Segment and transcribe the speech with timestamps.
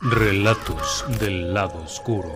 [0.00, 2.30] Relatos del lado oscuro.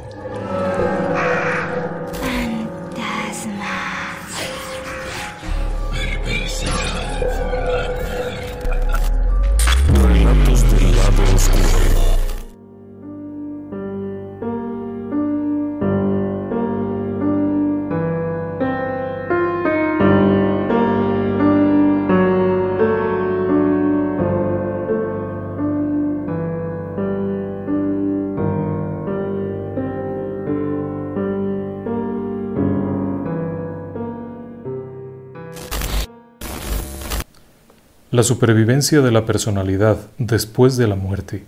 [38.23, 41.43] La supervivencia de la personalidad después de la muerte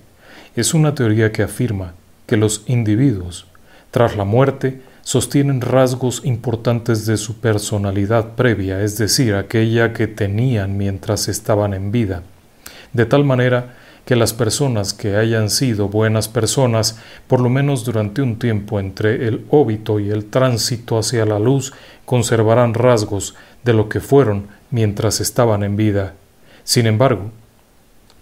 [0.56, 1.94] es una teoría que afirma
[2.26, 3.46] que los individuos,
[3.92, 10.76] tras la muerte, sostienen rasgos importantes de su personalidad previa, es decir, aquella que tenían
[10.76, 12.24] mientras estaban en vida,
[12.92, 16.98] de tal manera que las personas que hayan sido buenas personas,
[17.28, 21.72] por lo menos durante un tiempo entre el óbito y el tránsito hacia la luz,
[22.04, 26.14] conservarán rasgos de lo que fueron mientras estaban en vida
[26.64, 27.30] sin embargo,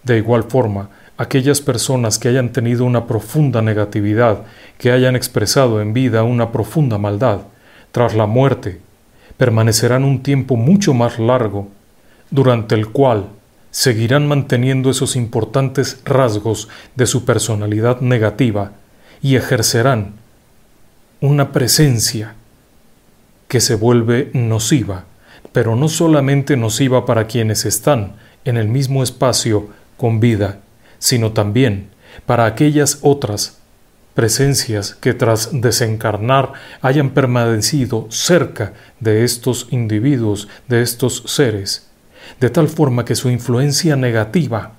[0.03, 4.42] de igual forma, aquellas personas que hayan tenido una profunda negatividad,
[4.78, 7.42] que hayan expresado en vida una profunda maldad,
[7.92, 8.81] tras la muerte,
[9.36, 11.69] permanecerán un tiempo mucho más largo,
[12.31, 13.26] durante el cual
[13.70, 18.72] seguirán manteniendo esos importantes rasgos de su personalidad negativa
[19.22, 20.14] y ejercerán
[21.20, 22.34] una presencia
[23.48, 25.04] que se vuelve nociva,
[25.52, 28.14] pero no solamente nociva para quienes están
[28.44, 30.60] en el mismo espacio con vida,
[30.98, 31.91] sino también
[32.26, 33.58] para aquellas otras
[34.14, 36.52] presencias que tras desencarnar
[36.82, 41.88] hayan permanecido cerca de estos individuos, de estos seres,
[42.41, 44.72] de tal forma que su influencia negativa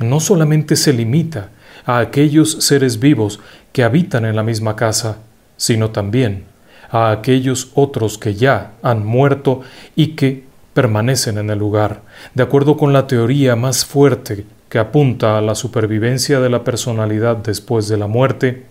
[0.00, 1.50] no solamente se limita
[1.84, 3.40] a aquellos seres vivos
[3.72, 5.18] que habitan en la misma casa,
[5.56, 6.44] sino también
[6.90, 9.62] a aquellos otros que ya han muerto
[9.94, 10.45] y que
[10.76, 12.02] permanecen en el lugar,
[12.34, 17.38] de acuerdo con la teoría más fuerte que apunta a la supervivencia de la personalidad
[17.38, 18.66] después de la muerte,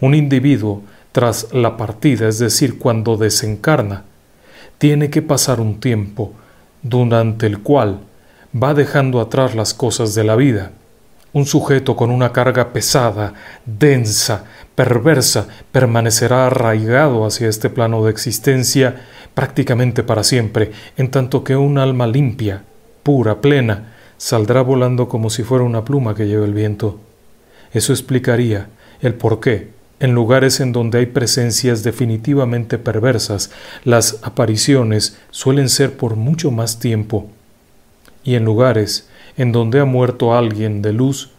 [0.00, 4.04] un individuo tras la partida, es decir, cuando desencarna,
[4.78, 6.34] tiene que pasar un tiempo
[6.82, 7.98] durante el cual
[8.54, 10.70] va dejando atrás las cosas de la vida.
[11.32, 13.34] Un sujeto con una carga pesada,
[13.66, 14.44] densa,
[14.74, 19.02] perversa, permanecerá arraigado hacia este plano de existencia
[19.34, 22.64] prácticamente para siempre, en tanto que un alma limpia,
[23.02, 27.00] pura, plena, saldrá volando como si fuera una pluma que lleva el viento.
[27.72, 28.68] Eso explicaría
[29.00, 33.50] el por qué, en lugares en donde hay presencias definitivamente perversas,
[33.84, 37.28] las apariciones suelen ser por mucho más tiempo,
[38.24, 41.30] y en lugares en donde ha muerto alguien de luz,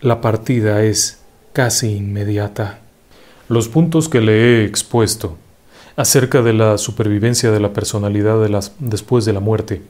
[0.00, 1.21] la partida es
[1.52, 2.80] casi inmediata.
[3.48, 5.36] Los puntos que le he expuesto
[5.96, 8.38] acerca de la supervivencia de la personalidad
[8.78, 9.82] después de la muerte.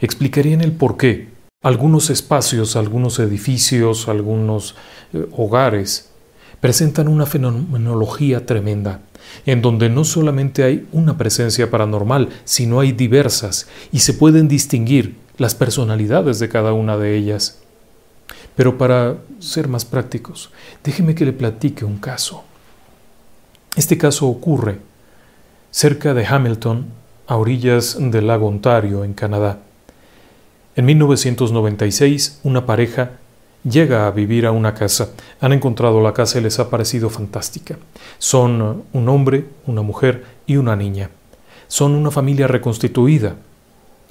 [0.00, 1.28] Explicarían el por qué
[1.62, 4.74] algunos espacios, algunos edificios, algunos
[5.12, 6.10] eh, hogares
[6.60, 9.00] presentan una fenomenología tremenda,
[9.46, 15.16] en donde no solamente hay una presencia paranormal, sino hay diversas, y se pueden distinguir
[15.36, 17.63] las personalidades de cada una de ellas.
[18.56, 20.50] Pero para ser más prácticos,
[20.82, 22.44] déjeme que le platique un caso.
[23.76, 24.78] Este caso ocurre
[25.70, 26.86] cerca de Hamilton,
[27.26, 29.58] a orillas del lago Ontario, en Canadá.
[30.76, 33.12] En 1996, una pareja
[33.64, 35.10] llega a vivir a una casa.
[35.40, 37.76] Han encontrado la casa y les ha parecido fantástica.
[38.18, 41.10] Son un hombre, una mujer y una niña.
[41.66, 43.36] Son una familia reconstituida.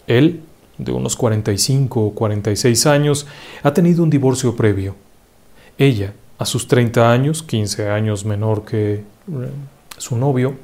[0.08, 0.42] Él,
[0.78, 3.28] de unos 45 o 46 años,
[3.62, 4.96] ha tenido un divorcio previo.
[5.78, 9.04] Ella, a sus 30 años, 15 años menor que eh,
[9.98, 10.56] su novio,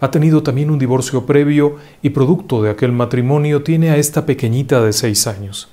[0.00, 4.82] ha tenido también un divorcio previo y producto de aquel matrimonio tiene a esta pequeñita
[4.82, 5.68] de 6 años.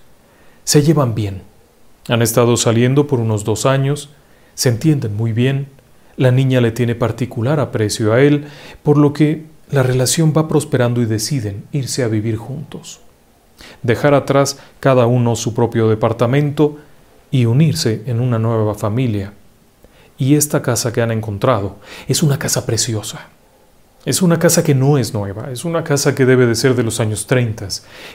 [0.64, 1.42] Se llevan bien.
[2.08, 4.10] Han estado saliendo por unos dos años,
[4.54, 5.68] se entienden muy bien,
[6.18, 8.46] la niña le tiene particular aprecio a él,
[8.84, 13.02] por lo que la relación va prosperando y deciden irse a vivir juntos.
[13.82, 16.78] Dejar atrás cada uno su propio departamento
[17.32, 19.34] y unirse en una nueva familia.
[20.18, 21.78] Y esta casa que han encontrado
[22.08, 23.30] es una casa preciosa.
[24.04, 26.82] Es una casa que no es nueva, es una casa que debe de ser de
[26.82, 27.68] los años 30.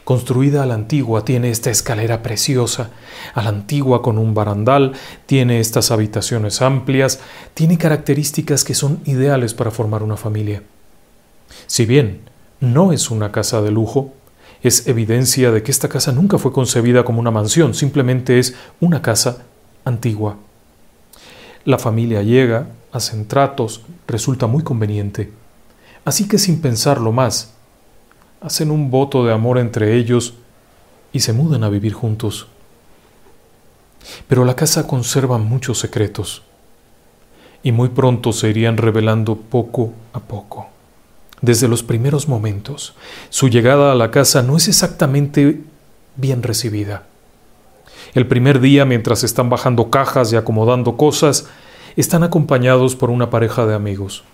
[0.03, 2.91] Construida a la antigua, tiene esta escalera preciosa,
[3.35, 4.95] a la antigua con un barandal,
[5.27, 7.21] tiene estas habitaciones amplias,
[7.55, 10.65] tiene características que son ideales para formar una familia.
[11.69, 12.23] Si bien
[12.59, 14.13] no es una casa de lujo,
[14.69, 19.03] es evidencia de que esta casa nunca fue concebida como una mansión, simplemente es una
[19.03, 19.45] casa
[19.85, 20.37] antigua.
[21.65, 25.33] La familia llega, hacen tratos, resulta muy conveniente.
[26.05, 27.53] Así que sin pensarlo más,
[28.41, 30.35] hacen un voto de amor entre ellos
[31.13, 32.47] y se mudan a vivir juntos.
[34.29, 36.43] Pero la casa conserva muchos secretos
[37.63, 40.76] y muy pronto se irían revelando poco a poco.
[41.43, 42.95] Desde los primeros momentos,
[43.29, 45.61] su llegada a la casa no es exactamente
[46.17, 47.05] bien recibida.
[48.15, 51.49] El primer día, mientras están bajando cajas y acomodando cosas,
[51.97, 54.25] están acompañados por una pareja de amigos.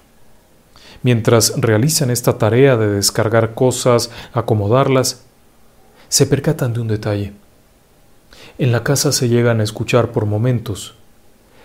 [1.03, 5.23] Mientras realizan esta tarea de descargar cosas, acomodarlas,
[6.09, 7.33] se percatan de un detalle.
[8.59, 10.95] En la casa se llegan a escuchar por momentos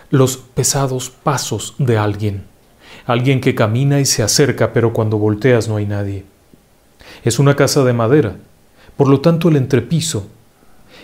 [0.10, 2.46] los pesados pasos de alguien,
[3.06, 6.26] alguien que camina y se acerca, pero cuando volteas no hay nadie.
[7.24, 8.36] Es una casa de madera,
[8.96, 10.28] por lo tanto el entrepiso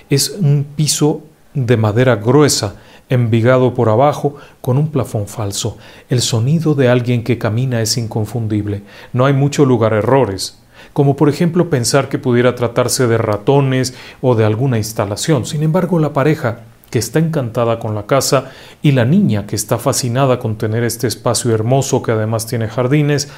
[0.10, 2.76] es un piso de madera gruesa
[3.10, 5.78] envigado por abajo con un plafón falso.
[6.10, 8.84] El sonido de alguien que camina es inconfundible.
[9.12, 10.60] No hay mucho lugar a errores,
[10.94, 15.46] como por ejemplo pensar que pudiera tratarse de ratones o de alguna instalación.
[15.46, 16.62] Sin embargo, la pareja
[16.94, 18.52] que está encantada con la casa
[18.84, 23.30] y la niña que está fascinada con tener este espacio hermoso que además tiene jardines,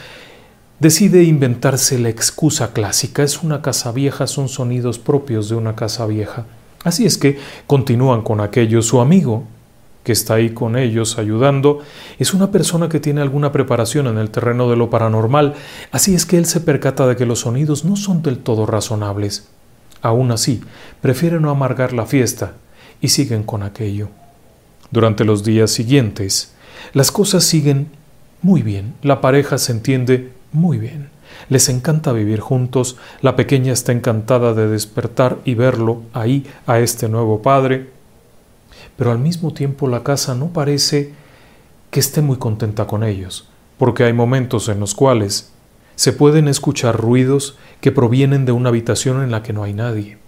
[0.81, 3.23] decide inventarse la excusa clásica.
[3.23, 6.45] Es una casa vieja, son sonidos propios de una casa vieja.
[6.83, 8.81] Así es que continúan con aquello.
[8.81, 9.45] Su amigo,
[10.03, 11.79] que está ahí con ellos ayudando,
[12.19, 15.53] es una persona que tiene alguna preparación en el terreno de lo paranormal,
[15.93, 19.47] así es que él se percata de que los sonidos no son del todo razonables.
[20.01, 20.59] Aún así,
[20.99, 22.55] prefiere no amargar la fiesta
[23.05, 24.09] y siguen con aquello.
[24.91, 26.53] Durante los días siguientes,
[26.93, 27.87] las cosas siguen
[28.41, 31.09] muy bien, la pareja se entiende muy bien.
[31.49, 37.07] Les encanta vivir juntos, la pequeña está encantada de despertar y verlo ahí a este
[37.07, 37.89] nuevo padre,
[38.97, 41.13] pero al mismo tiempo la casa no parece
[41.91, 43.47] que esté muy contenta con ellos,
[43.77, 45.51] porque hay momentos en los cuales
[45.95, 50.24] se pueden escuchar ruidos que provienen de una habitación en la que no hay nadie.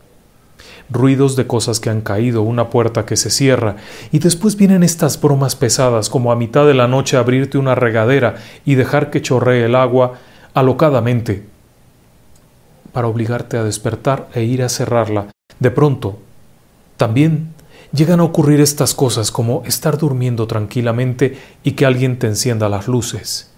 [0.90, 3.76] Ruidos de cosas que han caído, una puerta que se cierra,
[4.12, 8.36] y después vienen estas bromas pesadas, como a mitad de la noche abrirte una regadera
[8.66, 10.14] y dejar que chorree el agua
[10.54, 11.44] alocadamente,
[12.94, 15.28] para obligarte a despertar e ir a cerrarla.
[15.60, 16.20] De pronto,
[16.96, 17.54] también
[17.94, 22.88] llegan a ocurrir estas cosas como estar durmiendo tranquilamente y que alguien te encienda las
[22.88, 23.52] luces.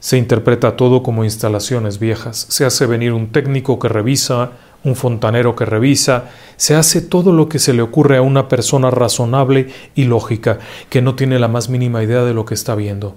[0.00, 4.52] Se interpreta todo como instalaciones viejas, se hace venir un técnico que revisa,
[4.84, 8.90] un fontanero que revisa, se hace todo lo que se le ocurre a una persona
[8.90, 10.58] razonable y lógica,
[10.90, 13.14] que no tiene la más mínima idea de lo que está viendo.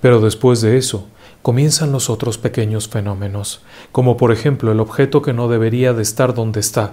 [0.00, 1.08] Pero después de eso,
[1.42, 3.62] comienzan los otros pequeños fenómenos,
[3.92, 6.92] como por ejemplo el objeto que no debería de estar donde está.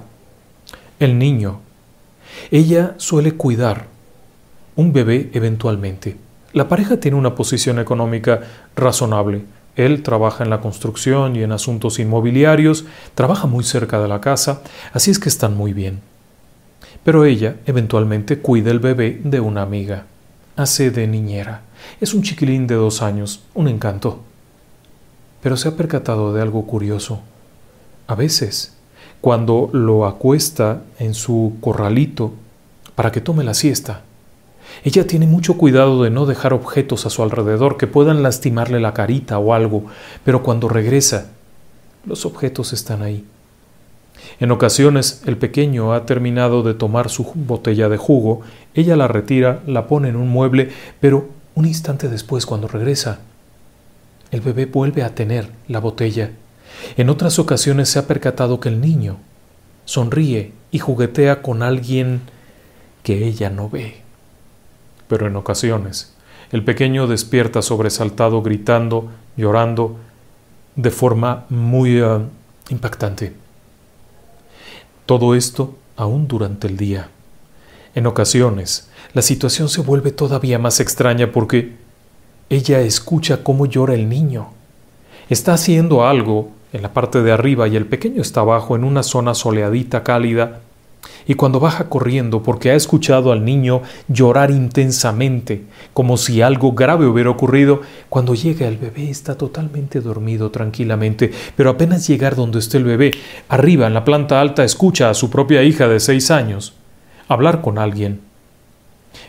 [0.99, 1.59] El niño
[2.51, 3.87] ella suele cuidar
[4.75, 6.17] un bebé eventualmente.
[6.53, 8.41] La pareja tiene una posición económica
[8.75, 9.43] razonable.
[9.75, 14.61] Él trabaja en la construcción y en asuntos inmobiliarios, trabaja muy cerca de la casa,
[14.91, 16.01] así es que están muy bien.
[17.03, 20.05] Pero ella eventualmente cuida el bebé de una amiga.
[20.55, 21.61] Hace de niñera.
[21.99, 24.21] Es un chiquilín de dos años, un encanto.
[25.41, 27.21] Pero se ha percatado de algo curioso.
[28.07, 28.73] A veces
[29.23, 32.33] cuando lo acuesta en su corralito
[32.93, 34.01] para que tome la siesta.
[34.83, 38.93] Ella tiene mucho cuidado de no dejar objetos a su alrededor que puedan lastimarle la
[38.93, 39.85] carita o algo,
[40.23, 41.31] pero cuando regresa,
[42.05, 43.25] los objetos están ahí.
[44.39, 48.41] En ocasiones el pequeño ha terminado de tomar su botella de jugo,
[48.73, 53.19] ella la retira, la pone en un mueble, pero un instante después, cuando regresa,
[54.31, 56.31] el bebé vuelve a tener la botella.
[56.97, 59.17] En otras ocasiones se ha percatado que el niño
[59.85, 62.21] sonríe y juguetea con alguien
[63.03, 64.02] que ella no ve.
[65.13, 66.11] Pero en ocasiones
[66.51, 69.97] el pequeño despierta sobresaltado, gritando, llorando,
[70.75, 72.17] de forma muy eh,
[72.69, 73.31] impactante.
[75.05, 77.09] Todo esto aún durante el día.
[77.93, 81.75] En ocasiones, la situación se vuelve todavía más extraña porque
[82.49, 84.47] ella escucha cómo llora el niño.
[85.29, 89.03] Está haciendo algo en la parte de arriba y el pequeño está abajo en una
[89.03, 90.61] zona soleadita cálida
[91.25, 97.05] y cuando baja corriendo porque ha escuchado al niño llorar intensamente, como si algo grave
[97.05, 102.77] hubiera ocurrido, cuando llega el bebé está totalmente dormido tranquilamente, pero apenas llegar donde esté
[102.77, 103.11] el bebé,
[103.49, 106.73] arriba en la planta alta escucha a su propia hija de seis años
[107.27, 108.21] hablar con alguien.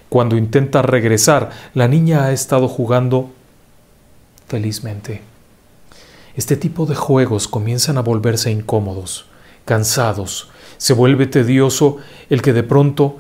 [0.09, 3.31] Cuando intenta regresar, la niña ha estado jugando
[4.49, 5.23] felizmente.
[6.37, 9.27] Este tipo de juegos comienzan a volverse incómodos,
[9.65, 11.99] cansados, se vuelve tedioso
[12.31, 13.19] el que de pronto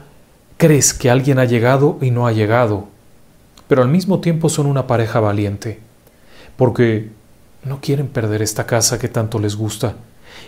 [0.56, 2.88] crees que alguien ha llegado y no ha llegado,
[3.68, 5.80] pero al mismo tiempo son una pareja valiente,
[6.56, 7.10] porque
[7.64, 9.96] no quieren perder esta casa que tanto les gusta.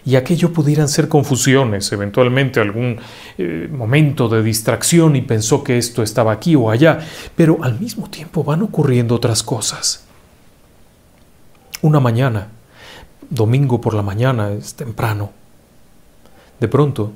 [0.05, 2.99] Y aquello pudieran ser confusiones, eventualmente algún
[3.39, 7.01] eh, momento de distracción y pensó que esto estaba aquí o allá,
[7.35, 10.05] pero al mismo tiempo van ocurriendo otras cosas.
[11.83, 12.49] Una mañana,
[13.31, 15.33] domingo por la mañana, es temprano,
[16.61, 17.13] de pronto,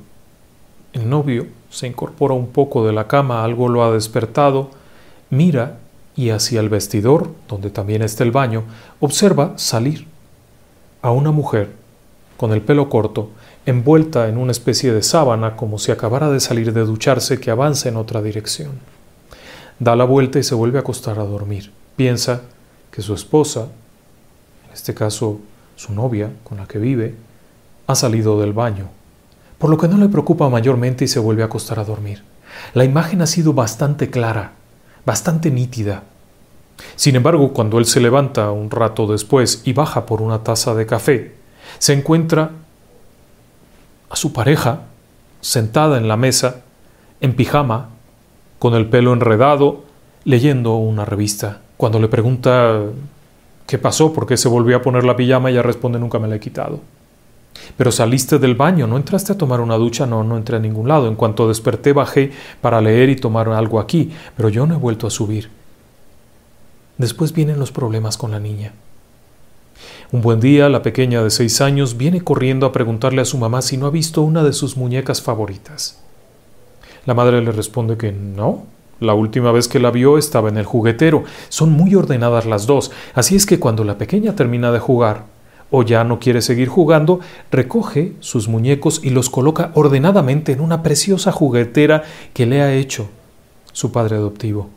[0.92, 4.70] el novio se incorpora un poco de la cama, algo lo ha despertado,
[5.30, 5.78] mira
[6.16, 8.64] y hacia el vestidor, donde también está el baño,
[8.98, 10.06] observa salir
[11.00, 11.70] a una mujer
[12.36, 13.30] con el pelo corto,
[13.64, 17.88] envuelta en una especie de sábana como si acabara de salir de ducharse que avanza
[17.88, 18.72] en otra dirección.
[19.78, 21.72] Da la vuelta y se vuelve a acostar a dormir.
[21.96, 22.42] Piensa
[22.90, 23.68] que su esposa,
[24.66, 25.40] en este caso
[25.76, 27.14] su novia con la que vive,
[27.86, 28.88] ha salido del baño
[29.60, 32.22] por lo que no le preocupa mayormente y se vuelve a acostar a dormir.
[32.72, 34.52] La imagen ha sido bastante clara,
[35.04, 36.02] bastante nítida.
[36.96, 40.86] Sin embargo, cuando él se levanta un rato después y baja por una taza de
[40.86, 41.34] café,
[41.78, 42.52] se encuentra
[44.08, 44.84] a su pareja
[45.42, 46.62] sentada en la mesa,
[47.20, 47.90] en pijama,
[48.58, 49.84] con el pelo enredado,
[50.24, 51.60] leyendo una revista.
[51.76, 52.80] Cuando le pregunta
[53.66, 56.36] qué pasó, por qué se volvió a poner la pijama, ella responde nunca me la
[56.36, 56.80] he quitado.
[57.76, 60.88] Pero saliste del baño, no entraste a tomar una ducha, no, no entré a ningún
[60.88, 61.08] lado.
[61.08, 65.06] En cuanto desperté bajé para leer y tomar algo aquí, pero yo no he vuelto
[65.06, 65.50] a subir.
[66.98, 68.72] Después vienen los problemas con la niña.
[70.12, 73.62] Un buen día, la pequeña de seis años viene corriendo a preguntarle a su mamá
[73.62, 76.02] si no ha visto una de sus muñecas favoritas.
[77.06, 78.66] La madre le responde que no.
[78.98, 81.24] La última vez que la vio estaba en el juguetero.
[81.48, 85.24] Son muy ordenadas las dos, así es que cuando la pequeña termina de jugar,
[85.70, 90.82] o ya no quiere seguir jugando, recoge sus muñecos y los coloca ordenadamente en una
[90.82, 92.02] preciosa juguetera
[92.34, 93.08] que le ha hecho
[93.72, 94.68] su padre adoptivo.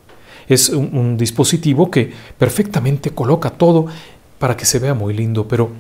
[0.48, 3.88] Es un, dispositivo que perfectamente coloca todo
[4.40, 5.72] para que se vea muy lindo, pero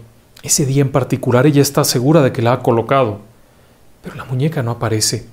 [0.41, 3.19] ese día en particular ella está segura de que la ha colocado.
[4.01, 5.25] Pero la muñeca no aparece.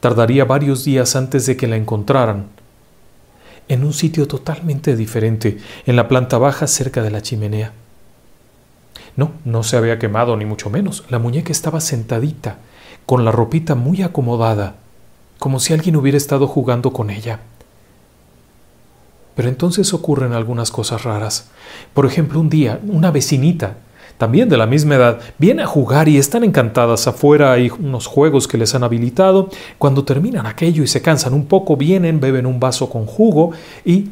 [0.00, 2.48] Tardaría varios días antes de que la encontraran.
[3.68, 7.72] En un sitio totalmente diferente, en la planta baja cerca de la chimenea.
[9.16, 11.04] No, no se había quemado, ni mucho menos.
[11.08, 12.58] La muñeca estaba sentadita,
[13.06, 14.76] con la ropita muy acomodada,
[15.38, 17.40] como si alguien hubiera estado jugando con ella.
[19.34, 21.48] Pero entonces ocurren algunas cosas raras.
[21.94, 23.76] Por ejemplo, un día, una vecinita,
[24.20, 27.06] también de la misma edad, viene a jugar y están encantadas.
[27.08, 29.48] Afuera hay unos juegos que les han habilitado.
[29.78, 33.52] Cuando terminan aquello y se cansan un poco, vienen, beben un vaso con jugo
[33.82, 34.10] y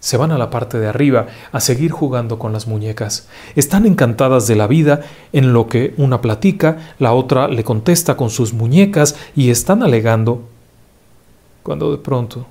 [0.00, 3.28] se van a la parte de arriba a seguir jugando con las muñecas.
[3.54, 5.02] Están encantadas de la vida
[5.32, 10.48] en lo que una platica, la otra le contesta con sus muñecas y están alegando
[11.62, 12.46] cuando de pronto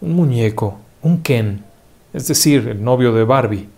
[0.00, 1.64] un muñeco, un Ken,
[2.12, 3.68] es decir, el novio de Barbie,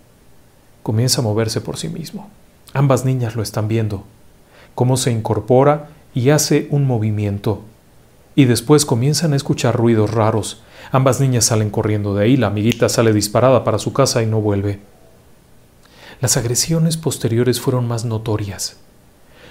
[0.81, 2.29] comienza a moverse por sí mismo.
[2.73, 4.03] Ambas niñas lo están viendo,
[4.73, 7.61] cómo se incorpora y hace un movimiento.
[8.35, 10.61] Y después comienzan a escuchar ruidos raros,
[10.91, 14.41] Ambas niñas salen corriendo de ahí, la amiguita sale disparada para su casa y no
[14.41, 14.79] vuelve.
[16.21, 18.77] Las agresiones posteriores fueron más notorias.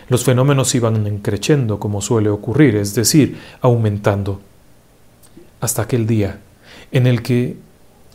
[0.08, 4.40] Los fenómenos iban encreciendo como suele ocurrir, es decir, aumentando.
[5.60, 6.40] hasta aquel día
[6.92, 7.56] en el que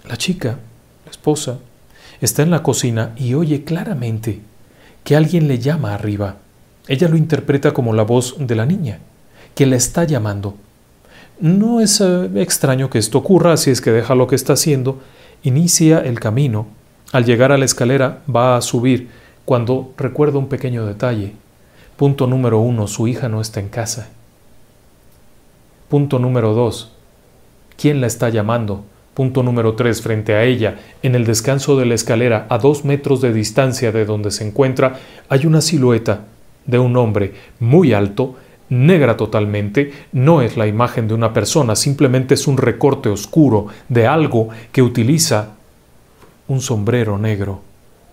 [0.07, 0.57] la chica,
[1.05, 1.59] la esposa,
[2.21, 4.39] está en la cocina y oye claramente
[5.03, 6.37] que alguien le llama arriba.
[6.87, 8.99] Ella lo interpreta como la voz de la niña,
[9.55, 10.55] que la está llamando.
[11.39, 14.99] No es eh, extraño que esto ocurra, así es que deja lo que está haciendo,
[15.43, 16.67] inicia el camino.
[17.13, 19.09] Al llegar a la escalera va a subir
[19.45, 21.33] cuando recuerda un pequeño detalle.
[21.95, 24.09] Punto número uno, su hija no está en casa.
[25.87, 26.91] Punto número dos,
[27.77, 28.83] ¿quién la está llamando?
[29.13, 33.21] Punto número tres, frente a ella, en el descanso de la escalera, a dos metros
[33.21, 36.25] de distancia de donde se encuentra, hay una silueta
[36.65, 38.35] de un hombre muy alto,
[38.69, 44.07] negra totalmente, no es la imagen de una persona, simplemente es un recorte oscuro de
[44.07, 45.55] algo que utiliza
[46.47, 47.61] un sombrero negro,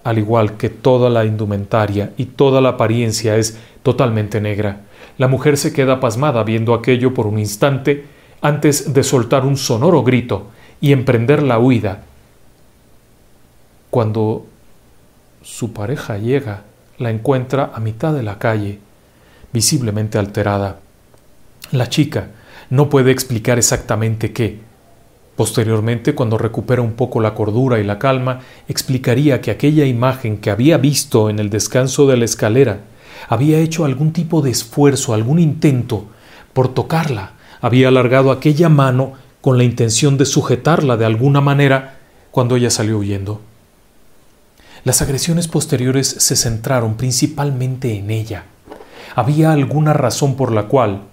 [0.04, 4.80] al igual que toda la indumentaria y toda la apariencia es totalmente negra.
[5.18, 8.04] La mujer se queda pasmada viendo aquello por un instante
[8.40, 10.48] antes de soltar un sonoro grito
[10.80, 12.02] y emprender la huida.
[13.90, 14.46] Cuando
[15.42, 16.64] su pareja llega,
[16.98, 18.78] la encuentra a mitad de la calle,
[19.52, 20.80] visiblemente alterada.
[21.72, 22.28] La chica
[22.70, 24.60] no puede explicar exactamente qué.
[25.36, 30.50] Posteriormente, cuando recupera un poco la cordura y la calma, explicaría que aquella imagen que
[30.50, 32.80] había visto en el descanso de la escalera
[33.28, 36.06] había hecho algún tipo de esfuerzo, algún intento
[36.52, 41.98] por tocarla, había alargado aquella mano con la intención de sujetarla de alguna manera
[42.30, 43.40] cuando ella salió huyendo.
[44.84, 48.44] Las agresiones posteriores se centraron principalmente en ella.
[49.16, 51.04] Había alguna razón por la cual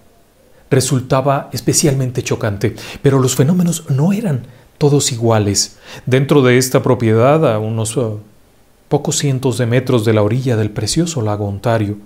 [0.70, 4.46] resultaba especialmente chocante, pero los fenómenos no eran
[4.76, 5.78] todos iguales.
[6.04, 8.20] Dentro de esta propiedad, a unos uh,
[8.90, 11.96] pocos cientos de metros de la orilla del precioso lago Ontario,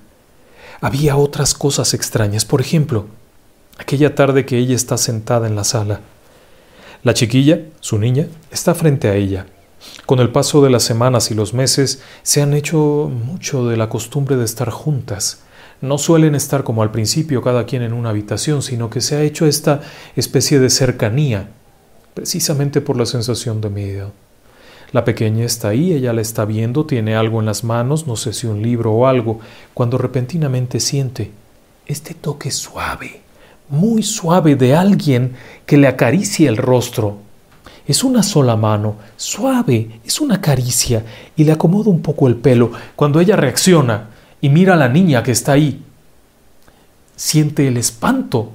[0.81, 2.45] había otras cosas extrañas.
[2.45, 3.07] Por ejemplo,
[3.76, 6.00] aquella tarde que ella está sentada en la sala.
[7.02, 9.47] La chiquilla, su niña, está frente a ella.
[10.07, 13.89] Con el paso de las semanas y los meses se han hecho mucho de la
[13.89, 15.43] costumbre de estar juntas.
[15.80, 19.23] No suelen estar como al principio cada quien en una habitación, sino que se ha
[19.23, 19.80] hecho esta
[20.17, 21.50] especie de cercanía,
[22.14, 24.12] precisamente por la sensación de miedo.
[24.91, 28.32] La pequeña está ahí, ella la está viendo, tiene algo en las manos, no sé
[28.32, 29.38] si un libro o algo,
[29.75, 31.30] cuando repentinamente siente
[31.86, 33.21] este toque suave,
[33.69, 37.19] muy suave de alguien que le acaricia el rostro.
[37.86, 41.04] Es una sola mano, suave, es una caricia,
[41.36, 42.73] y le acomoda un poco el pelo.
[42.97, 44.08] Cuando ella reacciona
[44.41, 45.83] y mira a la niña que está ahí,
[47.17, 48.53] siente el espanto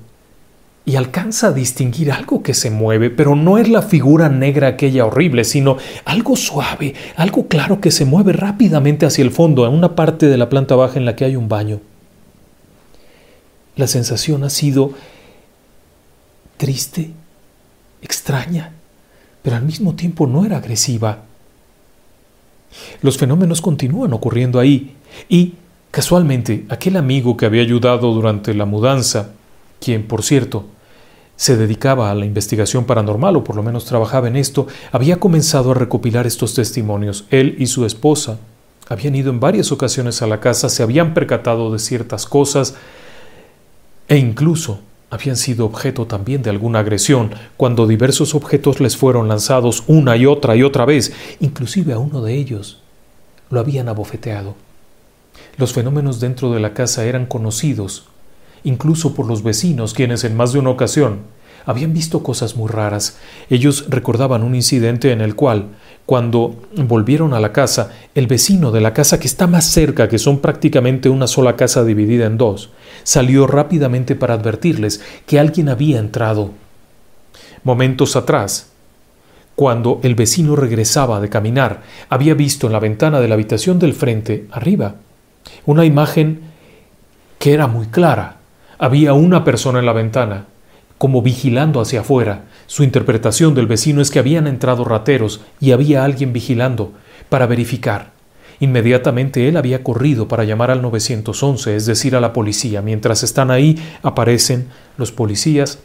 [0.85, 5.05] y alcanza a distinguir algo que se mueve, pero no es la figura negra aquella
[5.05, 9.95] horrible, sino algo suave, algo claro que se mueve rápidamente hacia el fondo, a una
[9.95, 11.79] parte de la planta baja en la que hay un baño.
[13.75, 14.91] La sensación ha sido
[16.57, 17.11] triste,
[18.01, 18.73] extraña,
[19.41, 21.23] pero al mismo tiempo no era agresiva.
[23.01, 24.95] Los fenómenos continúan ocurriendo ahí
[25.29, 25.55] y,
[25.93, 29.29] casualmente, aquel amigo que había ayudado durante la mudanza,
[29.79, 30.65] quien, por cierto,
[31.35, 35.69] se dedicaba a la investigación paranormal o por lo menos trabajaba en esto, había comenzado
[35.69, 37.25] a recopilar estos testimonios.
[37.29, 38.39] Él y su esposa
[38.89, 42.73] habían ido en varias ocasiones a la casa, se habían percatado de ciertas cosas
[44.07, 44.79] e incluso
[45.11, 50.25] habían sido objeto también de alguna agresión cuando diversos objetos les fueron lanzados una y
[50.25, 52.81] otra y otra vez, inclusive a uno de ellos
[53.51, 54.55] lo habían abofeteado.
[55.57, 58.05] Los fenómenos dentro de la casa eran conocidos,
[58.63, 61.19] incluso por los vecinos, quienes en más de una ocasión
[61.65, 63.17] habían visto cosas muy raras.
[63.49, 65.67] Ellos recordaban un incidente en el cual
[66.05, 70.19] cuando volvieron a la casa, el vecino de la casa que está más cerca, que
[70.19, 72.71] son prácticamente una sola casa dividida en dos,
[73.03, 76.51] salió rápidamente para advertirles que alguien había entrado.
[77.63, 78.71] Momentos atrás,
[79.55, 83.93] cuando el vecino regresaba de caminar, había visto en la ventana de la habitación del
[83.93, 84.95] frente, arriba,
[85.65, 86.41] una imagen
[87.39, 88.37] que era muy clara.
[88.77, 90.45] Había una persona en la ventana,
[90.97, 92.43] como vigilando hacia afuera.
[92.67, 96.93] Su interpretación del vecino es que habían entrado rateros y había alguien vigilando
[97.29, 98.11] para verificar.
[98.59, 102.81] Inmediatamente él había corrido para llamar al 911, es decir, a la policía.
[102.81, 105.79] Mientras están ahí, aparecen los policías,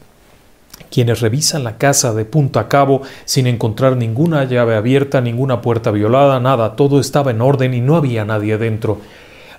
[0.91, 5.91] quienes revisan la casa de punta a cabo sin encontrar ninguna llave abierta, ninguna puerta
[5.91, 9.01] violada, nada, todo estaba en orden y no había nadie dentro.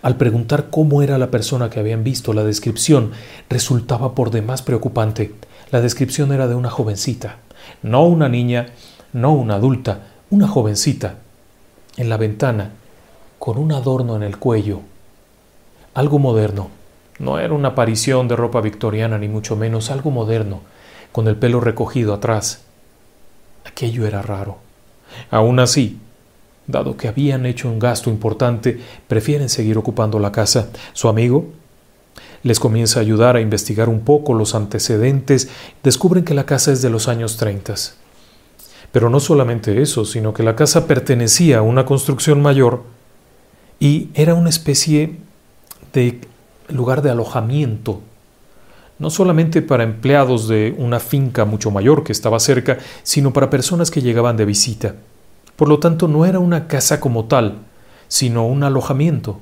[0.02, 3.12] Al preguntar cómo era la persona que habían visto, la descripción
[3.50, 5.34] resultaba por demás preocupante.
[5.72, 7.38] La descripción era de una jovencita,
[7.84, 8.68] no una niña,
[9.14, 11.16] no una adulta, una jovencita,
[11.98, 12.72] en la ventana,
[13.40, 14.82] con un adorno en el cuello.
[15.94, 16.70] Algo moderno.
[17.20, 20.62] No era una aparición de ropa victoriana, ni mucho menos algo moderno,
[21.12, 22.62] con el pelo recogido atrás.
[23.66, 24.60] Aquello era raro.
[25.30, 26.00] Aún así,
[26.70, 30.70] dado que habían hecho un gasto importante, prefieren seguir ocupando la casa.
[30.94, 31.48] Su amigo
[32.44, 35.50] les comienza a ayudar a investigar un poco los antecedentes,
[35.84, 37.76] descubren que la casa es de los años 30.
[38.92, 42.84] Pero no solamente eso, sino que la casa pertenecía a una construcción mayor
[43.80, 45.18] y era una especie
[45.94, 46.22] de
[46.70, 48.02] lugar de alojamiento,
[49.00, 53.90] no solamente para empleados de una finca mucho mayor que estaba cerca, sino para personas
[53.90, 54.96] que llegaban de visita.
[55.60, 57.58] Por lo tanto, no era una casa como tal,
[58.08, 59.42] sino un alojamiento.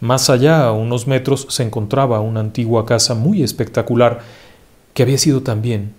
[0.00, 4.20] Más allá, a unos metros, se encontraba una antigua casa muy espectacular
[4.94, 5.92] que había sido también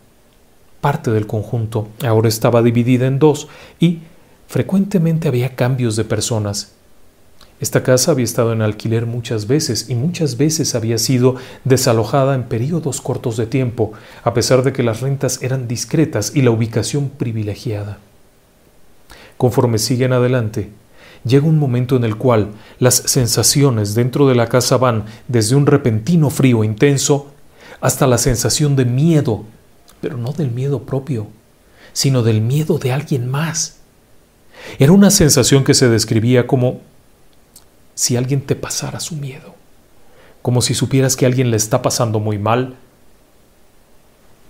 [0.81, 1.89] parte del conjunto.
[2.03, 3.99] Ahora estaba dividida en dos y
[4.47, 6.71] frecuentemente había cambios de personas.
[7.59, 12.45] Esta casa había estado en alquiler muchas veces y muchas veces había sido desalojada en
[12.45, 13.91] periodos cortos de tiempo,
[14.23, 17.99] a pesar de que las rentas eran discretas y la ubicación privilegiada.
[19.41, 20.69] Conforme siguen adelante,
[21.23, 25.65] llega un momento en el cual las sensaciones dentro de la casa van desde un
[25.65, 27.31] repentino frío intenso
[27.79, 29.43] hasta la sensación de miedo,
[29.99, 31.25] pero no del miedo propio,
[31.91, 33.77] sino del miedo de alguien más.
[34.77, 36.81] Era una sensación que se describía como
[37.95, 39.55] si alguien te pasara su miedo,
[40.43, 42.75] como si supieras que alguien le está pasando muy mal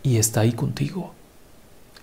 [0.03, 1.13] y está ahí contigo.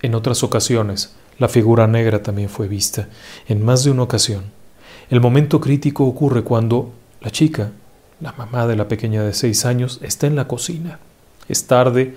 [0.00, 3.08] En otras ocasiones, la figura negra también fue vista,
[3.46, 4.44] en más de una ocasión.
[5.10, 7.70] El momento crítico ocurre cuando la chica,
[8.20, 10.98] la mamá de la pequeña de seis años, está en la cocina.
[11.48, 12.16] Es tarde,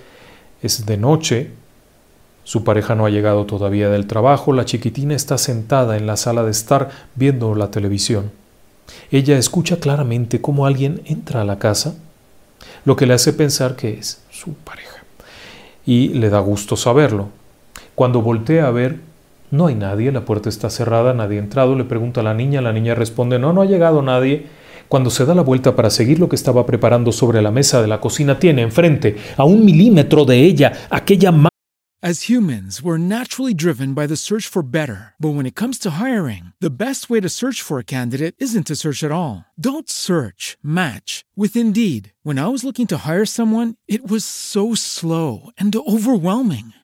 [0.62, 1.52] es de noche,
[2.44, 6.44] su pareja no ha llegado todavía del trabajo, la chiquitina está sentada en la sala
[6.44, 8.32] de estar viendo la televisión.
[9.12, 11.96] Ella escucha claramente cómo alguien entra a la casa,
[12.84, 15.04] lo que le hace pensar que es su pareja.
[15.86, 17.30] Y le da gusto saberlo.
[17.96, 19.00] Cuando voltea a ver,
[19.52, 22.62] no hay nadie, la puerta está cerrada, nadie ha entrado, le pregunta a la niña,
[22.62, 24.48] la niña responde, no, no ha llegado nadie.
[24.88, 27.88] Cuando se da la vuelta para seguir lo que estaba preparando sobre la mesa de
[27.88, 31.32] la cocina, tiene enfrente, a un milímetro de ella, aquella
[32.04, 35.14] As humans, we're naturally driven by the search for better.
[35.20, 38.66] But when it comes to hiring, the best way to search for a candidate isn't
[38.68, 39.46] to search at all.
[39.54, 42.12] Don't search, match with Indeed.
[42.24, 46.74] When I was looking to hire someone, it was so slow and overwhelming.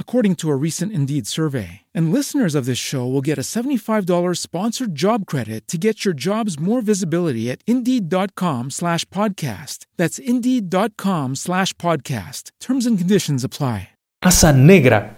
[0.00, 1.82] according to a recent Indeed survey.
[1.94, 6.14] And listeners of this show will get a $75 sponsored job credit to get your
[6.14, 9.86] jobs more visibility at Indeed.com slash podcast.
[9.96, 12.50] That's Indeed.com slash podcast.
[12.58, 13.90] Terms and conditions apply.
[14.20, 15.16] Casa negra.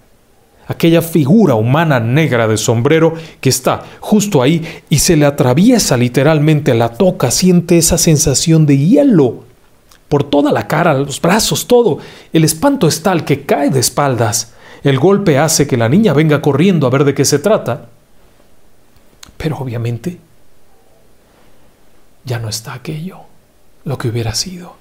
[0.69, 6.73] Aquella figura humana negra de sombrero que está justo ahí y se le atraviesa literalmente,
[6.75, 9.45] la toca, siente esa sensación de hielo
[10.13, 11.99] por toda la cara, los brazos, todo.
[12.35, 14.53] El espanto es tal que cae de espaldas.
[14.85, 17.89] El golpe hace que la niña venga corriendo a ver de qué se trata.
[19.37, 20.19] Pero obviamente
[22.25, 23.19] ya no está aquello,
[23.85, 24.75] lo que hubiera sido.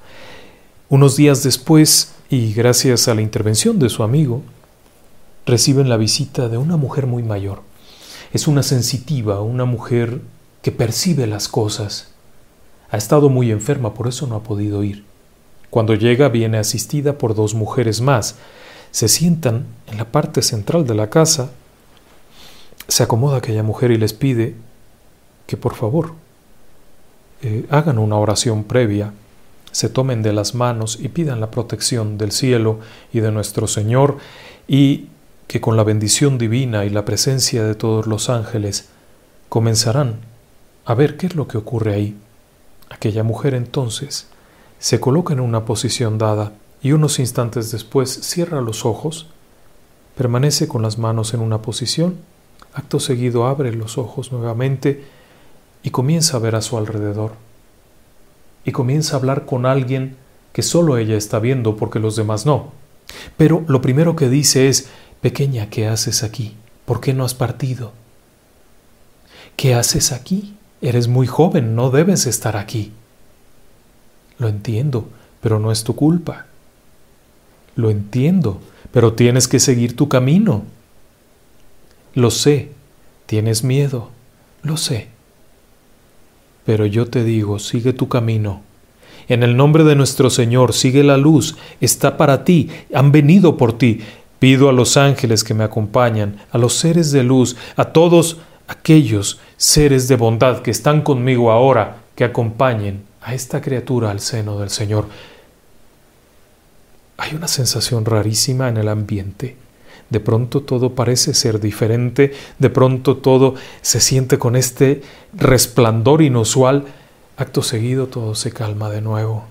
[0.90, 4.44] Unos días después, y gracias a la intervención de su amigo,
[5.46, 7.62] reciben la visita de una mujer muy mayor.
[8.34, 10.22] Es una sensitiva, una mujer
[10.62, 12.10] que percibe las cosas.
[12.90, 15.06] Ha estado muy enferma, por eso no ha podido ir.
[15.70, 18.36] Cuando llega viene asistida por dos mujeres más,
[18.92, 21.52] se sientan en la parte central de la casa,
[22.88, 24.56] se acomoda aquella mujer y les pide
[25.48, 26.14] que por favor
[27.42, 29.14] eh, hagan una oración previa,
[29.72, 32.80] se tomen de las manos y pidan la protección del cielo
[33.14, 34.18] y de nuestro Señor
[34.68, 35.08] y
[35.48, 38.90] que con la bendición divina y la presencia de todos los ángeles
[39.50, 40.16] comenzarán
[40.86, 42.18] a ver qué es lo que ocurre ahí.
[42.90, 44.28] Aquella mujer entonces
[44.80, 49.28] se coloca en una posición dada y unos instantes después cierra los ojos,
[50.16, 52.18] permanece con las manos en una posición,
[52.74, 55.04] acto seguido abre los ojos nuevamente
[55.84, 57.34] y comienza a ver a su alrededor.
[58.66, 60.18] Y comienza a hablar con alguien
[60.54, 62.72] que solo ella está viendo porque los demás no.
[63.38, 64.90] Pero lo primero que dice es,
[65.22, 66.56] pequeña, ¿qué haces aquí?
[66.86, 67.94] ¿Por qué no has partido?
[69.56, 70.56] ¿Qué haces aquí?
[70.82, 72.92] Eres muy joven, no debes estar aquí.
[74.38, 75.10] Lo entiendo,
[75.42, 76.48] pero no es tu culpa.
[77.76, 78.60] Lo entiendo,
[78.92, 80.64] pero tienes que seguir tu camino.
[82.14, 82.72] Lo sé,
[83.26, 84.10] tienes miedo,
[84.64, 85.08] lo sé.
[86.66, 88.62] Pero yo te digo, sigue tu camino.
[89.28, 93.78] En el nombre de nuestro Señor, sigue la luz, está para ti, han venido por
[93.78, 94.02] ti.
[94.40, 99.40] Pido a los ángeles que me acompañan, a los seres de luz, a todos aquellos
[99.58, 104.70] seres de bondad que están conmigo ahora, que acompañen a esta criatura al seno del
[104.70, 105.08] Señor.
[107.22, 109.56] Hay una sensación rarísima en el ambiente.
[110.10, 113.54] De pronto todo parece ser diferente, de pronto todo
[113.84, 116.86] se siente con este resplandor inusual.
[117.38, 119.44] Acto seguido todo se calma de nuevo.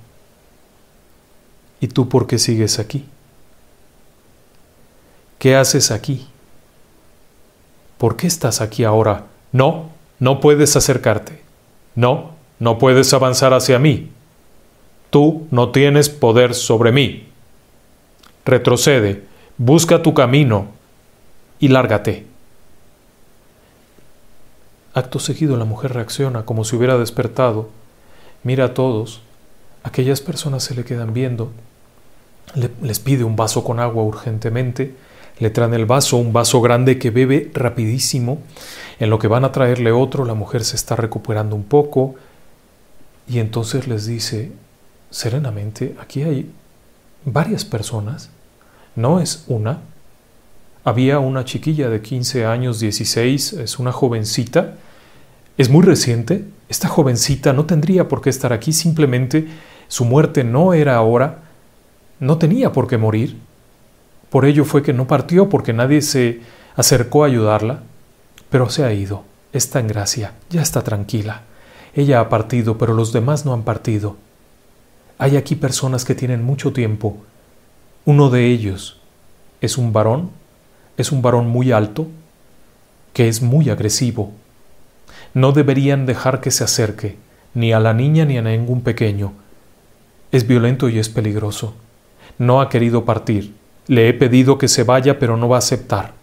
[1.80, 3.04] ¿Y tú por qué sigues aquí?
[5.38, 6.26] ¿Qué haces aquí?
[7.98, 9.26] ¿Por qué estás aquí ahora?
[9.52, 11.40] No, no puedes acercarte.
[11.94, 14.10] No, no puedes avanzar hacia mí.
[15.10, 17.29] Tú no tienes poder sobre mí.
[18.44, 19.24] Retrocede,
[19.58, 20.68] busca tu camino
[21.58, 22.26] y lárgate.
[24.94, 27.68] Acto seguido la mujer reacciona como si hubiera despertado,
[28.42, 29.20] mira a todos,
[29.82, 31.52] aquellas personas se le quedan viendo,
[32.82, 34.94] les pide un vaso con agua urgentemente,
[35.38, 38.42] le traen el vaso, un vaso grande que bebe rapidísimo.
[38.98, 42.16] En lo que van a traerle otro, la mujer se está recuperando un poco
[43.26, 44.52] y entonces les dice
[45.10, 46.50] serenamente, aquí hay
[47.24, 48.30] varias personas,
[48.96, 49.80] no es una.
[50.84, 54.74] Había una chiquilla de 15 años, 16, es una jovencita,
[55.58, 59.48] es muy reciente, esta jovencita no tendría por qué estar aquí, simplemente
[59.88, 61.42] su muerte no era ahora,
[62.18, 63.36] no tenía por qué morir,
[64.30, 66.40] por ello fue que no partió porque nadie se
[66.76, 67.80] acercó a ayudarla,
[68.48, 71.42] pero se ha ido, está en gracia, ya está tranquila.
[71.94, 74.16] Ella ha partido, pero los demás no han partido.
[75.22, 77.18] Hay aquí personas que tienen mucho tiempo.
[78.06, 79.02] Uno de ellos
[79.60, 80.30] es un varón,
[80.96, 82.06] es un varón muy alto,
[83.12, 84.32] que es muy agresivo.
[85.34, 87.18] No deberían dejar que se acerque,
[87.52, 89.34] ni a la niña ni a ningún pequeño.
[90.32, 91.74] Es violento y es peligroso.
[92.38, 93.52] No ha querido partir,
[93.88, 96.14] le he pedido que se vaya, pero no va a aceptar.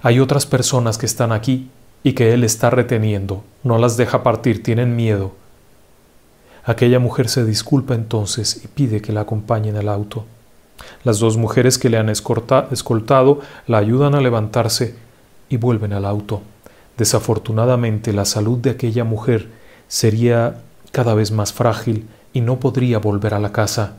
[0.00, 1.68] Hay otras personas que están aquí
[2.02, 5.34] y que él está reteniendo, no las deja partir, tienen miedo.
[6.64, 10.26] Aquella mujer se disculpa entonces y pide que la acompañe en el auto.
[11.04, 14.94] Las dos mujeres que le han escoltado la ayudan a levantarse
[15.48, 16.42] y vuelven al auto.
[16.96, 19.48] Desafortunadamente la salud de aquella mujer
[19.88, 20.60] sería
[20.92, 23.94] cada vez más frágil y no podría volver a la casa,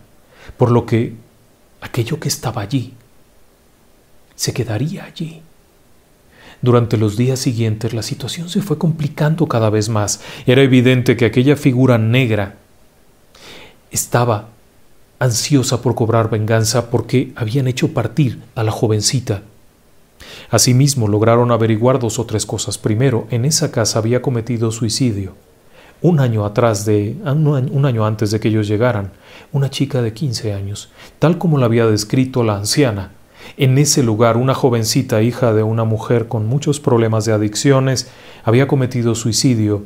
[0.58, 1.16] por lo que
[1.82, 2.94] aquello que estaba allí,
[4.36, 5.42] se quedaría allí.
[6.62, 10.22] Durante los días siguientes la situación se fue complicando cada vez más.
[10.46, 12.58] Era evidente que aquella figura negra
[13.92, 14.50] estaba
[15.20, 19.44] ansiosa por cobrar venganza porque habían hecho partir a la jovencita.
[20.50, 22.78] Asimismo lograron averiguar dos o tres cosas.
[22.78, 25.34] Primero, en esa casa había cometido suicidio
[26.02, 29.12] un año atrás de un año antes de que ellos llegaran,
[29.52, 33.12] una chica de 15 años, tal como la había descrito la anciana.
[33.58, 38.10] En ese lugar, una jovencita hija de una mujer con muchos problemas de adicciones
[38.44, 39.84] había cometido suicidio,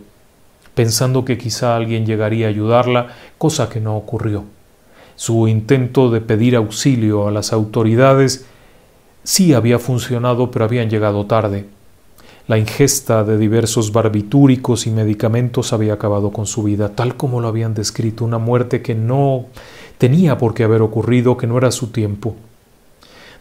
[0.75, 4.43] pensando que quizá alguien llegaría a ayudarla, cosa que no ocurrió.
[5.15, 8.45] Su intento de pedir auxilio a las autoridades
[9.23, 11.65] sí había funcionado, pero habían llegado tarde.
[12.47, 17.47] La ingesta de diversos barbitúricos y medicamentos había acabado con su vida, tal como lo
[17.47, 19.45] habían descrito, una muerte que no
[19.97, 22.35] tenía por qué haber ocurrido, que no era su tiempo.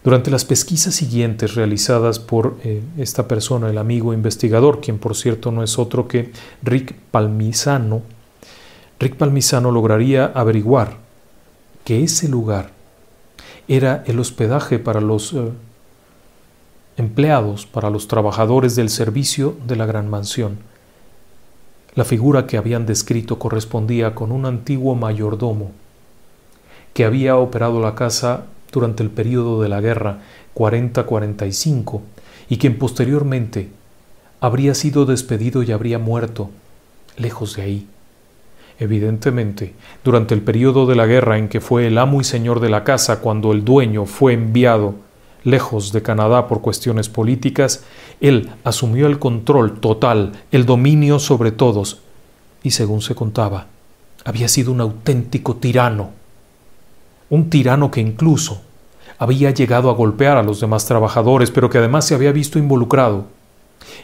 [0.03, 5.51] Durante las pesquisas siguientes realizadas por eh, esta persona, el amigo investigador, quien por cierto
[5.51, 8.01] no es otro que Rick Palmisano,
[8.99, 10.97] Rick Palmisano lograría averiguar
[11.85, 12.71] que ese lugar
[13.67, 15.51] era el hospedaje para los eh,
[16.97, 20.59] empleados para los trabajadores del servicio de la gran mansión.
[21.95, 25.71] La figura que habían descrito correspondía con un antiguo mayordomo
[26.93, 30.19] que había operado la casa durante el período de la guerra
[30.55, 32.01] 40-45
[32.49, 33.69] y quien posteriormente
[34.41, 36.49] habría sido despedido y habría muerto
[37.15, 37.87] lejos de ahí.
[38.79, 42.69] Evidentemente, durante el período de la guerra en que fue el amo y señor de
[42.69, 44.95] la casa cuando el dueño fue enviado
[45.43, 47.83] lejos de Canadá por cuestiones políticas,
[48.19, 52.01] él asumió el control total, el dominio sobre todos,
[52.63, 53.67] y según se contaba,
[54.25, 56.11] había sido un auténtico tirano,
[57.33, 58.61] un tirano que incluso
[59.17, 63.25] había llegado a golpear a los demás trabajadores, pero que además se había visto involucrado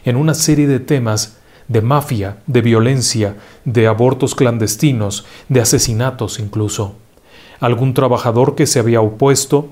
[0.04, 1.36] en una serie de temas
[1.68, 6.96] de mafia, de violencia, de abortos clandestinos, de asesinatos incluso.
[7.60, 9.68] Algún trabajador que se había opuesto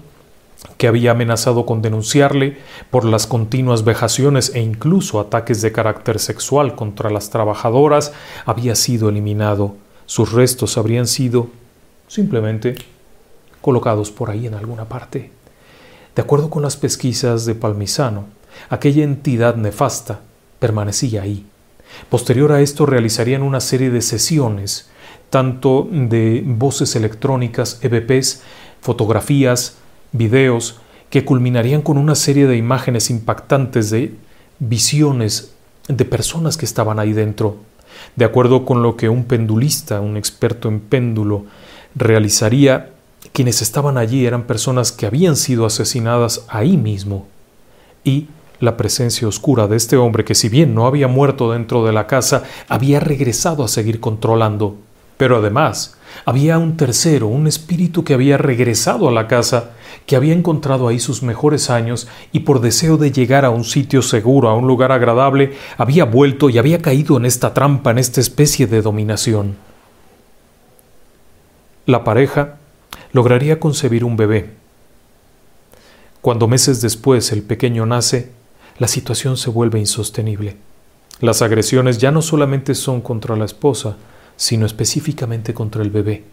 [0.76, 2.58] que había amenazado con denunciarle
[2.90, 8.12] por las continuas vejaciones e incluso ataques de carácter sexual contra las trabajadoras,
[8.44, 9.74] había sido eliminado.
[10.06, 11.48] Sus restos habrían sido
[12.06, 12.76] simplemente
[13.60, 15.30] colocados por ahí en alguna parte.
[16.14, 18.26] De acuerdo con las pesquisas de Palmisano,
[18.70, 20.20] aquella entidad nefasta
[20.58, 21.46] permanecía ahí.
[22.10, 24.90] Posterior a esto realizarían una serie de sesiones,
[25.30, 28.42] tanto de voces electrónicas, EVPs,
[28.80, 29.76] fotografías,
[30.12, 34.14] videos, que culminarían con una serie de imágenes impactantes de
[34.58, 35.54] visiones
[35.88, 37.56] de personas que estaban ahí dentro.
[38.16, 41.46] De acuerdo con lo que un pendulista, un experto en péndulo,
[41.94, 42.90] realizaría,
[43.32, 47.26] quienes estaban allí eran personas que habían sido asesinadas ahí mismo.
[48.04, 48.28] Y
[48.60, 52.06] la presencia oscura de este hombre que si bien no había muerto dentro de la
[52.06, 54.76] casa, había regresado a seguir controlando.
[55.16, 59.72] Pero además, había un tercero, un espíritu que había regresado a la casa,
[60.06, 64.00] que había encontrado ahí sus mejores años y por deseo de llegar a un sitio
[64.00, 68.20] seguro, a un lugar agradable, había vuelto y había caído en esta trampa, en esta
[68.20, 69.56] especie de dominación.
[71.84, 72.57] La pareja
[73.12, 74.50] lograría concebir un bebé.
[76.20, 78.30] Cuando meses después el pequeño nace,
[78.78, 80.56] la situación se vuelve insostenible.
[81.20, 83.96] Las agresiones ya no solamente son contra la esposa,
[84.36, 86.24] sino específicamente contra el bebé.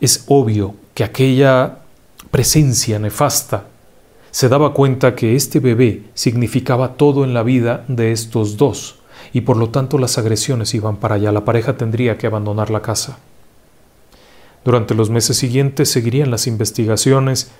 [0.00, 1.78] Es obvio que aquella
[2.30, 3.66] presencia nefasta
[4.30, 9.00] se daba cuenta que este bebé significaba todo en la vida de estos dos,
[9.32, 11.32] y por lo tanto las agresiones iban para allá.
[11.32, 13.18] La pareja tendría que abandonar la casa.
[14.64, 17.50] Durante los meses siguientes seguirían las investigaciones,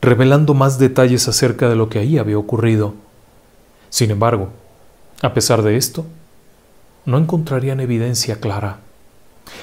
[0.00, 2.94] revelando más detalles acerca de lo que ahí había ocurrido.
[3.90, 4.50] Sin embargo,
[5.22, 6.04] a pesar de esto,
[7.06, 8.80] no encontrarían evidencia clara.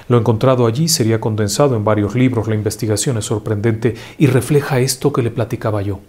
[0.08, 2.48] Lo encontrado allí sería condensado en varios libros.
[2.48, 6.00] La investigación es sorprendente y refleja esto que le platicaba yo,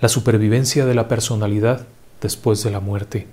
[0.00, 1.86] la supervivencia de la personalidad
[2.20, 3.26] después de la muerte.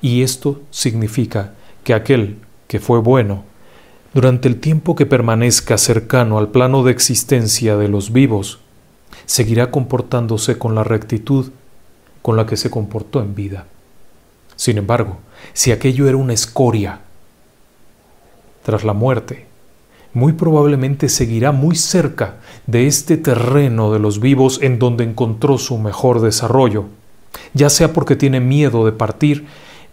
[0.00, 3.44] Y esto significa que aquel que fue bueno,
[4.14, 8.60] durante el tiempo que permanezca cercano al plano de existencia de los vivos,
[9.26, 11.50] seguirá comportándose con la rectitud
[12.20, 13.66] con la que se comportó en vida.
[14.56, 15.18] Sin embargo,
[15.54, 17.00] si aquello era una escoria,
[18.62, 19.46] tras la muerte,
[20.14, 25.78] muy probablemente seguirá muy cerca de este terreno de los vivos en donde encontró su
[25.78, 26.84] mejor desarrollo,
[27.54, 29.46] ya sea porque tiene miedo de partir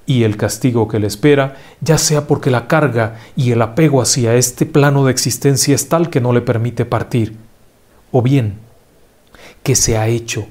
[0.09, 4.33] y el castigo que le espera, ya sea porque la carga y el apego hacia
[4.33, 7.35] este plano de existencia es tal que no le permite partir,
[8.11, 8.55] o bien
[9.61, 10.47] que se ha hecho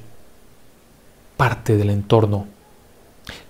[1.36, 2.46] parte del entorno.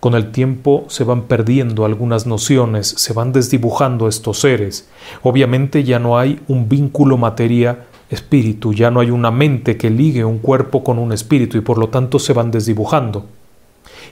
[0.00, 4.88] Con el tiempo se van perdiendo algunas nociones, se van desdibujando estos seres.
[5.22, 10.38] Obviamente ya no hay un vínculo materia-espíritu, ya no hay una mente que ligue un
[10.38, 13.26] cuerpo con un espíritu y por lo tanto se van desdibujando.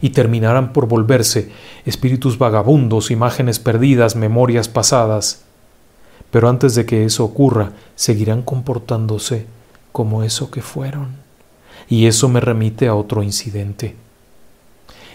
[0.00, 1.50] Y terminarán por volverse
[1.84, 5.42] espíritus vagabundos, imágenes perdidas, memorias pasadas.
[6.30, 9.46] Pero antes de que eso ocurra, seguirán comportándose
[9.92, 11.16] como eso que fueron.
[11.88, 13.96] Y eso me remite a otro incidente.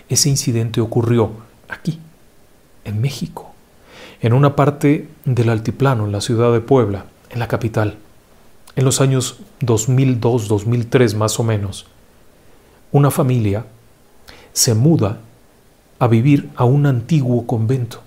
[0.10, 1.32] Ese incidente ocurrió
[1.70, 2.00] aquí,
[2.84, 3.54] en México,
[4.22, 7.98] en una parte del altiplano, en la ciudad de Puebla, en la capital,
[8.76, 11.86] en los años 2002-2003 más o menos.
[12.92, 13.66] Una familia
[14.54, 15.20] se muda
[16.00, 18.02] a vivir a un antiguo convento.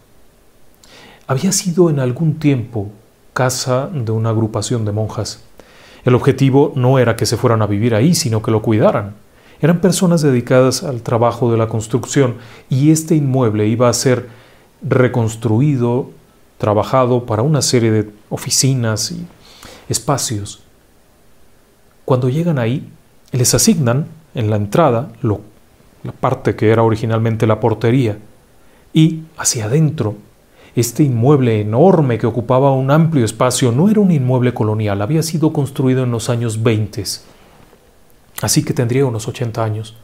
[1.26, 2.90] Había sido en algún tiempo
[3.32, 5.40] casa de una agrupación de monjas
[6.04, 9.14] el objetivo no era que se fueran a vivir ahí, sino que lo cuidaran.
[9.60, 12.36] Eran personas dedicadas al trabajo de la construcción
[12.68, 14.28] y este inmueble iba a ser
[14.82, 16.10] reconstruido,
[16.58, 19.26] trabajado para una serie de oficinas y
[19.88, 20.62] espacios.
[22.04, 22.86] Cuando llegan ahí,
[23.32, 25.10] les asignan en la entrada
[26.04, 28.18] la parte que era originalmente la portería
[28.92, 30.14] y hacia adentro
[30.76, 35.52] este inmueble enorme que ocupaba un amplio espacio no era un inmueble colonial, había sido
[35.52, 37.04] construido en los años 20,
[38.42, 39.96] así que tendría unos 80 años.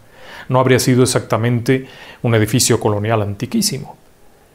[0.48, 1.86] No habría sido exactamente
[2.22, 3.96] un edificio colonial antiquísimo.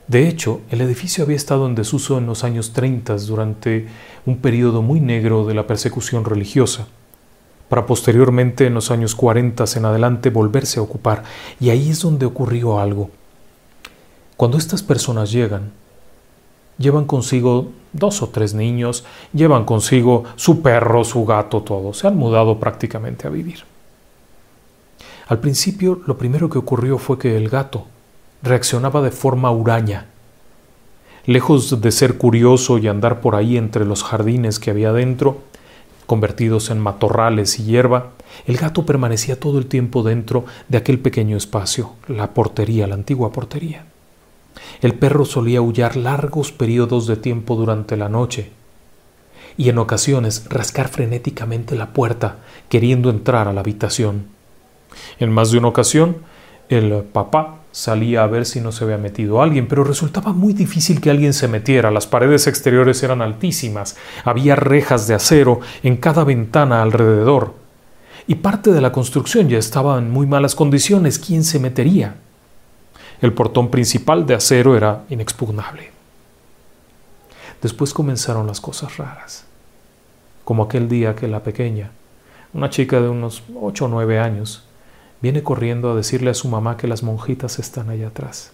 [0.07, 3.87] De hecho, el edificio había estado en desuso en los años 30 durante
[4.25, 6.87] un periodo muy negro de la persecución religiosa,
[7.70, 11.24] para posteriormente en los años 40 en adelante volverse a ocupar,
[11.59, 13.09] y ahí es donde ocurrió algo.
[14.38, 15.72] Cuando estas personas llegan,
[16.78, 21.93] Llevan consigo dos o tres niños, llevan consigo su perro, su gato, todo.
[21.93, 23.59] Se han mudado prácticamente a vivir.
[25.28, 27.86] Al principio lo primero que ocurrió fue que el gato
[28.43, 30.07] reaccionaba de forma huraña.
[31.26, 35.39] Lejos de ser curioso y andar por ahí entre los jardines que había dentro,
[36.05, 38.11] convertidos en matorrales y hierba,
[38.47, 43.31] El gato permanecía todo el tiempo dentro de aquel pequeño espacio, la portería, la antigua
[43.31, 43.85] portería.
[44.81, 48.51] El perro solía aullar largos periodos de tiempo durante la noche
[49.57, 52.37] y en ocasiones rascar frenéticamente la puerta,
[52.67, 54.27] queriendo entrar a la habitación.
[55.19, 56.17] En más de una ocasión,
[56.69, 61.01] el papá salía a ver si no se había metido alguien, pero resultaba muy difícil
[61.01, 61.91] que alguien se metiera.
[61.91, 67.53] Las paredes exteriores eran altísimas, había rejas de acero en cada ventana alrededor,
[68.28, 71.19] y parte de la construcción ya estaba en muy malas condiciones.
[71.19, 72.15] ¿Quién se metería?
[73.21, 75.91] El portón principal de acero era inexpugnable.
[77.61, 79.43] Después comenzaron las cosas raras,
[80.45, 81.91] como aquel día que la pequeña,
[82.53, 84.64] una chica de unos ocho o nueve años,
[85.26, 88.51] viene corriendo a decirle a su mamá que las monjitas están allá atrás.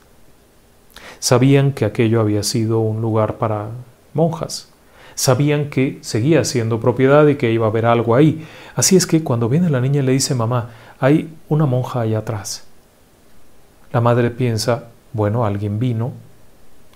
[1.19, 3.71] Sabían que aquello había sido un lugar para
[4.13, 4.69] monjas.
[5.13, 8.47] Sabían que seguía siendo propiedad y que iba a haber algo ahí.
[8.73, 10.69] Así es que cuando viene la niña le dice mamá,
[11.01, 12.63] hay una monja allá atrás.
[13.91, 16.13] La madre piensa, bueno, alguien vino,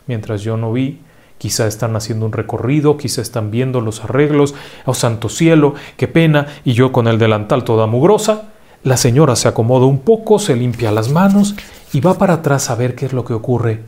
[0.08, 1.02] mientras yo no vi,
[1.38, 4.56] quizá están haciendo un recorrido, quizá están viendo los arreglos,
[4.86, 8.54] oh santo cielo, qué pena, y yo con el delantal toda mugrosa.
[8.86, 11.56] La señora se acomoda un poco, se limpia las manos
[11.92, 13.82] y va para atrás a ver qué es lo que ocurre.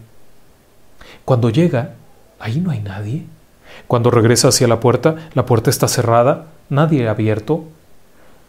[1.24, 1.94] Cuando llega,
[2.40, 3.24] ahí no hay nadie.
[3.86, 7.66] Cuando regresa hacia la puerta, la puerta está cerrada, nadie ha abierto,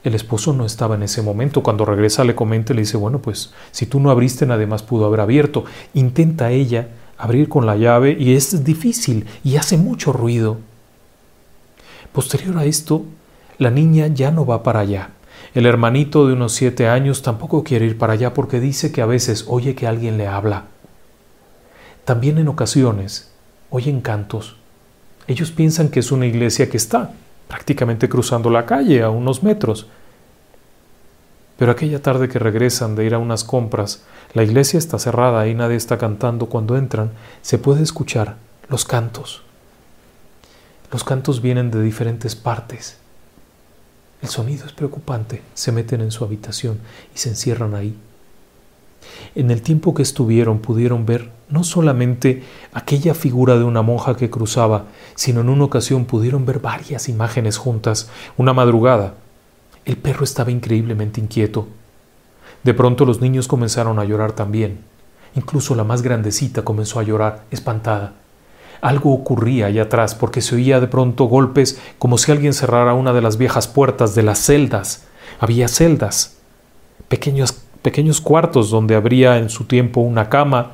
[0.05, 1.63] el esposo no estaba en ese momento.
[1.63, 4.83] Cuando regresa le comenta y le dice, bueno, pues si tú no abriste, nadie más
[4.83, 5.67] pudo haber abierto.
[5.93, 6.89] Intenta ella
[7.19, 10.57] abrir con la llave y es difícil y hace mucho ruido.
[12.15, 13.05] Posterior a esto,
[13.59, 15.11] la niña ya no va para allá.
[15.55, 19.07] El hermanito de unos siete años tampoco quiere ir para allá porque dice que a
[19.07, 20.65] veces oye que alguien le habla.
[22.05, 23.33] También en ocasiones
[23.71, 24.57] oyen cantos.
[25.27, 27.13] Ellos piensan que es una iglesia que está
[27.49, 29.87] prácticamente cruzando la calle a unos metros.
[31.59, 35.55] Pero aquella tarde que regresan de ir a unas compras, la iglesia está cerrada y
[35.55, 36.47] nadie está cantando.
[36.47, 37.11] Cuando entran,
[37.43, 38.37] se puede escuchar
[38.69, 39.43] los cantos.
[40.93, 42.99] Los cantos vienen de diferentes partes.
[44.23, 45.43] El sonido es preocupante.
[45.55, 46.79] Se meten en su habitación
[47.15, 47.97] y se encierran ahí.
[49.35, 52.43] En el tiempo que estuvieron pudieron ver no solamente
[52.73, 57.57] aquella figura de una monja que cruzaba, sino en una ocasión pudieron ver varias imágenes
[57.57, 58.11] juntas.
[58.37, 59.15] Una madrugada,
[59.85, 61.69] el perro estaba increíblemente inquieto.
[62.65, 64.81] De pronto los niños comenzaron a llorar también.
[65.35, 68.15] Incluso la más grandecita comenzó a llorar, espantada.
[68.81, 73.13] Algo ocurría allá atrás porque se oía de pronto golpes como si alguien cerrara una
[73.13, 75.05] de las viejas puertas de las celdas.
[75.41, 76.37] Había celdas,
[77.09, 80.73] pequeños, pequeños cuartos donde habría en su tiempo una cama,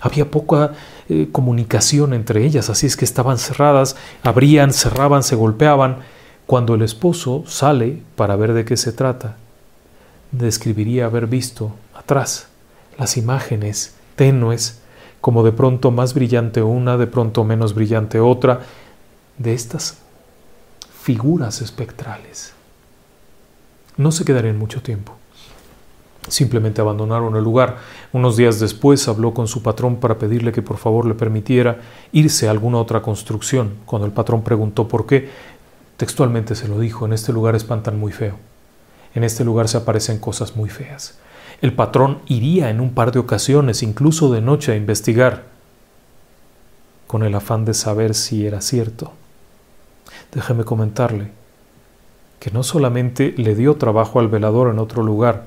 [0.00, 0.72] había poca
[1.08, 5.98] eh, comunicación entre ellas, así es que estaban cerradas, abrían, cerraban, se golpeaban.
[6.46, 9.36] Cuando el esposo sale para ver de qué se trata,
[10.32, 12.48] describiría haber visto atrás
[12.98, 14.79] las imágenes tenues,
[15.20, 18.60] como de pronto más brillante una, de pronto menos brillante otra,
[19.38, 19.98] de estas
[21.02, 22.52] figuras espectrales.
[23.96, 25.14] No se quedarían mucho tiempo.
[26.28, 27.78] Simplemente abandonaron el lugar.
[28.12, 31.80] Unos días después habló con su patrón para pedirle que por favor le permitiera
[32.12, 33.74] irse a alguna otra construcción.
[33.86, 35.30] Cuando el patrón preguntó por qué,
[35.96, 38.36] textualmente se lo dijo, en este lugar espantan muy feo.
[39.14, 41.18] En este lugar se aparecen cosas muy feas.
[41.60, 45.44] El patrón iría en un par de ocasiones, incluso de noche, a investigar,
[47.06, 49.12] con el afán de saber si era cierto.
[50.32, 51.28] Déjeme comentarle
[52.38, 55.46] que no solamente le dio trabajo al velador en otro lugar,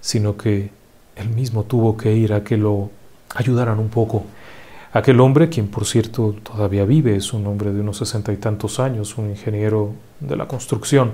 [0.00, 0.70] sino que
[1.16, 2.90] él mismo tuvo que ir a que lo
[3.34, 4.24] ayudaran un poco.
[4.92, 8.80] Aquel hombre, quien por cierto todavía vive, es un hombre de unos sesenta y tantos
[8.80, 11.12] años, un ingeniero de la construcción,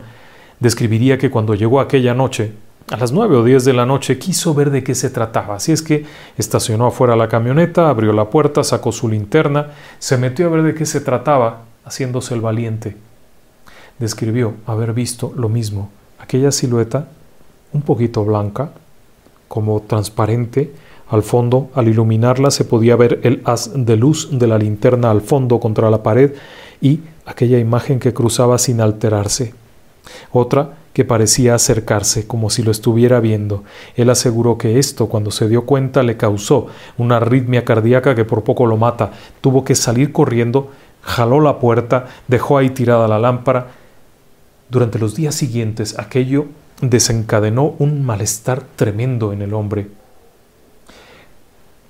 [0.59, 2.53] describiría que cuando llegó aquella noche,
[2.91, 5.57] a las nueve o diez de la noche, quiso ver de qué se trataba.
[5.57, 6.05] Así es que
[6.39, 10.75] estacionó afuera la camioneta, abrió la puerta, sacó su linterna, se metió a ver de
[10.75, 12.97] qué se trataba, haciéndose el valiente.
[13.99, 17.09] Describió haber visto lo mismo, aquella silueta
[17.73, 18.71] un poquito blanca,
[19.49, 20.73] como transparente.
[21.09, 25.21] Al fondo, al iluminarla, se podía ver el haz de luz de la linterna al
[25.21, 26.35] fondo contra la pared
[26.81, 29.55] y aquella imagen que cruzaba sin alterarse.
[30.33, 33.65] Otra que parecía acercarse como si lo estuviera viendo.
[33.97, 38.45] Él aseguró que esto, cuando se dio cuenta, le causó una arritmia cardíaca que por
[38.45, 39.11] poco lo mata.
[39.43, 40.71] Tuvo que salir corriendo,
[41.03, 43.69] jaló la puerta, dejó ahí tirada la lámpara.
[44.71, 46.47] Durante los días siguientes aquello
[46.81, 49.89] desencadenó un malestar tremendo en el hombre.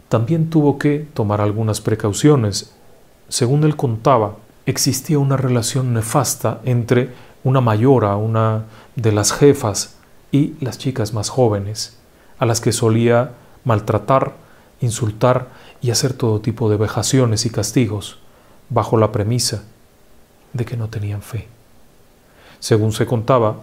[0.08, 2.72] También tuvo que tomar algunas precauciones.
[3.28, 4.36] Según él contaba,
[4.66, 7.10] existía una relación nefasta entre
[7.47, 8.64] una mayora, una
[8.97, 9.94] de las jefas
[10.32, 11.97] y las chicas más jóvenes,
[12.40, 14.34] a las que solía maltratar,
[14.80, 15.47] insultar
[15.80, 18.18] y hacer todo tipo de vejaciones y castigos,
[18.68, 19.62] bajo la premisa
[20.55, 21.47] de que no tenían fe.
[22.59, 23.59] Según se contaba,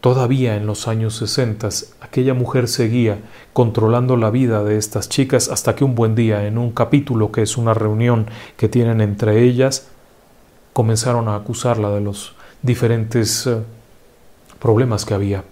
[0.00, 3.18] todavía en los años 60 aquella mujer seguía
[3.52, 7.42] controlando la vida de estas chicas hasta que un buen día, en un capítulo que
[7.42, 9.88] es una reunión que tienen entre ellas,
[10.72, 13.58] comenzaron a acusarla de los diferentes eh,
[14.58, 15.44] problemas que había.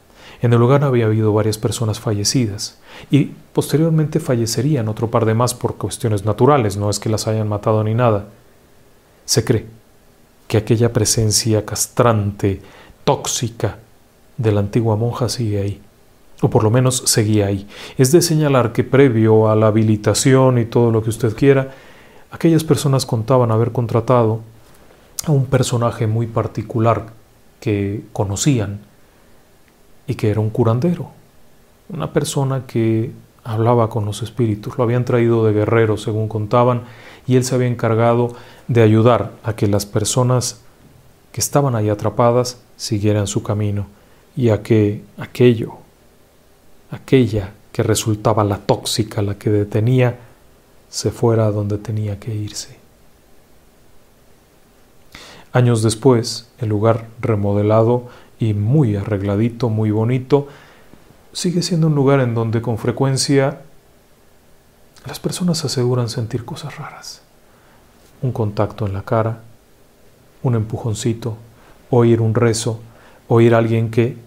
[0.42, 2.78] En el lugar había habido varias personas fallecidas
[3.10, 7.48] y posteriormente fallecerían otro par de más por cuestiones naturales, no es que las hayan
[7.48, 8.26] matado ni nada.
[9.24, 9.66] Se cree
[10.46, 12.60] que aquella presencia castrante,
[13.04, 13.78] tóxica
[14.36, 15.80] de la antigua monja sigue ahí,
[16.42, 17.66] o por lo menos seguía ahí.
[17.96, 21.72] Es de señalar que previo a la habilitación y todo lo que usted quiera,
[22.30, 24.40] aquellas personas contaban haber contratado
[25.26, 27.06] a un personaje muy particular
[27.60, 28.80] que conocían
[30.06, 31.10] y que era un curandero,
[31.88, 33.10] una persona que
[33.42, 36.82] hablaba con los espíritus, lo habían traído de guerrero según contaban
[37.26, 38.34] y él se había encargado
[38.68, 40.60] de ayudar a que las personas
[41.32, 43.86] que estaban ahí atrapadas siguieran su camino
[44.36, 45.74] y a que aquello,
[46.90, 50.18] aquella que resultaba la tóxica, la que detenía,
[50.88, 52.85] se fuera a donde tenía que irse.
[55.56, 60.48] Años después, el lugar remodelado y muy arregladito, muy bonito,
[61.32, 63.62] sigue siendo un lugar en donde con frecuencia
[65.06, 67.22] las personas aseguran sentir cosas raras.
[68.20, 69.40] Un contacto en la cara,
[70.42, 71.38] un empujoncito,
[71.88, 72.80] oír un rezo,
[73.26, 74.18] oír a alguien que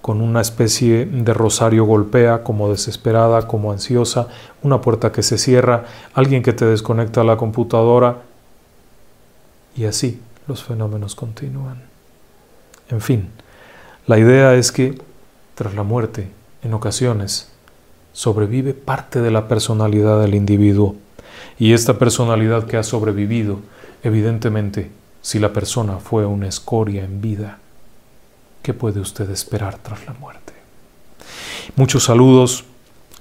[0.00, 4.26] con una especie de rosario golpea como desesperada, como ansiosa,
[4.64, 8.22] una puerta que se cierra, alguien que te desconecta la computadora
[9.76, 10.20] y así
[10.52, 11.80] los fenómenos continúan.
[12.90, 13.30] En fin,
[14.06, 15.00] la idea es que
[15.54, 16.28] tras la muerte,
[16.62, 17.48] en ocasiones,
[18.12, 20.96] sobrevive parte de la personalidad del individuo.
[21.58, 23.60] Y esta personalidad que ha sobrevivido,
[24.02, 24.90] evidentemente,
[25.22, 27.58] si la persona fue una escoria en vida,
[28.62, 30.52] ¿qué puede usted esperar tras la muerte?
[31.76, 32.64] Muchos saludos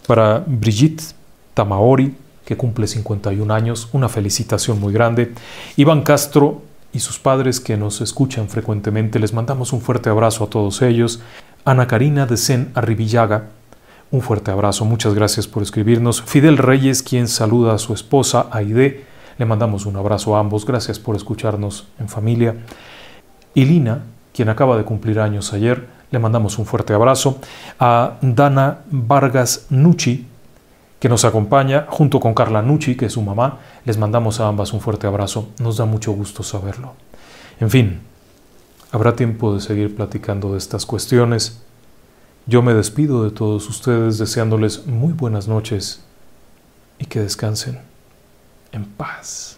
[0.05, 1.15] para Brigitte
[1.53, 2.13] Tamaori,
[2.43, 5.34] que cumple 51 años, una felicitación muy grande.
[5.77, 6.63] Iván Castro
[6.93, 11.21] y sus padres que nos escuchan frecuentemente, les mandamos un fuerte abrazo a todos ellos.
[11.65, 13.49] Ana Karina de Sen Arribillaga,
[14.11, 16.21] un fuerte abrazo, muchas gracias por escribirnos.
[16.21, 19.05] Fidel Reyes, quien saluda a su esposa Aide,
[19.37, 22.55] le mandamos un abrazo a ambos, gracias por escucharnos en familia.
[23.53, 27.39] Y Lina, quien acaba de cumplir años ayer, le mandamos un fuerte abrazo.
[27.79, 30.27] A Dana Vargas Nucci,
[31.02, 33.58] que nos acompaña, junto con Carla Nucci, que es su mamá.
[33.86, 35.49] Les mandamos a ambas un fuerte abrazo.
[35.60, 36.93] Nos da mucho gusto saberlo.
[37.60, 38.02] En fin,
[38.91, 41.64] habrá tiempo de seguir platicando de estas cuestiones.
[42.45, 46.04] Yo me despido de todos ustedes deseándoles muy buenas noches
[46.99, 47.80] y que descansen
[48.72, 49.58] en paz.